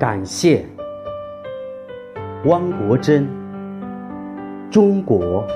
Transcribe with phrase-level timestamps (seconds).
[0.00, 0.64] 感谢
[2.46, 3.28] 汪国真，
[4.70, 5.46] 中国，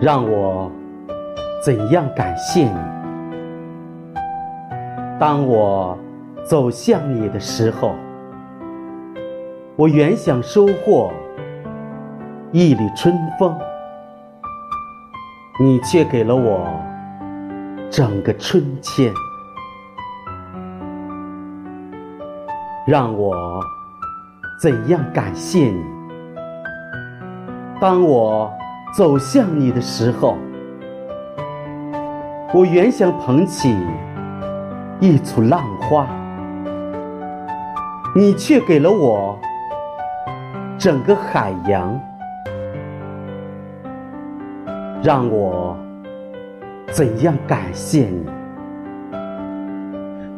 [0.00, 0.72] 让我
[1.62, 2.78] 怎样感谢你？
[5.20, 5.98] 当我
[6.44, 7.94] 走向你的时候，
[9.76, 11.12] 我原想收获
[12.52, 13.54] 一缕春风，
[15.60, 16.66] 你却给了我
[17.90, 19.12] 整个春天。
[22.86, 23.62] 让我
[24.60, 25.82] 怎样感谢你？
[27.80, 28.52] 当我
[28.94, 30.36] 走向你的时候，
[32.52, 33.74] 我原想捧起
[35.00, 36.06] 一簇浪花，
[38.14, 39.38] 你却给了我
[40.76, 41.98] 整个海洋。
[45.02, 45.74] 让我
[46.88, 48.26] 怎样感谢你？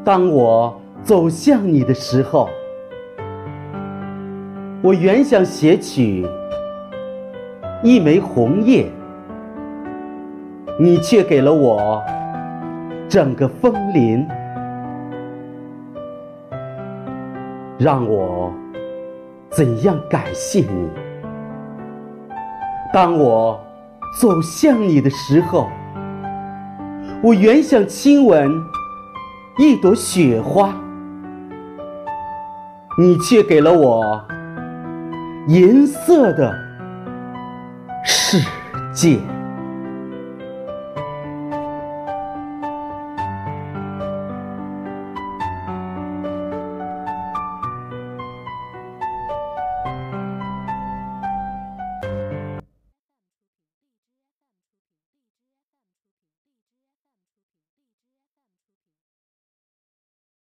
[0.04, 0.80] 当我。
[1.06, 2.48] 走向你的时候，
[4.82, 6.26] 我原想写取
[7.80, 8.90] 一枚红叶，
[10.80, 12.02] 你却给了我
[13.08, 14.26] 整个枫林，
[17.78, 18.52] 让我
[19.48, 20.88] 怎样感谢你？
[22.92, 23.60] 当我
[24.20, 25.68] 走向你的时候，
[27.22, 28.50] 我原想亲吻
[29.56, 30.74] 一朵雪花。
[32.98, 34.26] 你却给了我
[35.48, 36.54] 银色的
[38.02, 38.40] 世
[38.94, 39.35] 界。